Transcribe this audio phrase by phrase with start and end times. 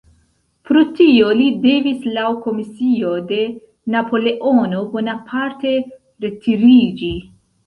[0.67, 3.37] Pro tio li devis laŭ komisio de
[3.97, 5.77] Napoleono Bonaparte
[6.27, 7.13] retiriĝi.